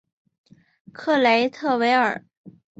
[0.91, 2.25] 克雷特维尔。